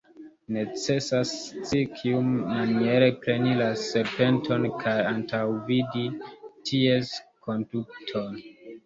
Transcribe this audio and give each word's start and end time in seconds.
Necesas 0.53 1.33
scii 1.41 1.89
kiumaniere 1.97 3.09
preni 3.25 3.51
la 3.59 3.67
serpenton 3.81 4.65
kaj 4.85 4.95
antaŭvidi 5.11 6.07
ties 6.71 7.13
konduton. 7.49 8.35